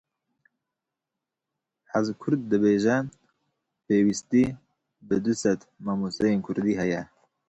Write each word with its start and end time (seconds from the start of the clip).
Hezkurd 1.91 2.41
dibêje; 2.51 2.95
Pêwîstî 3.85 4.43
bi 5.07 5.17
du 5.23 5.33
sed 5.41 5.59
mamosteyên 5.85 6.39
kurdî 6.45 6.73
heye. 6.81 7.01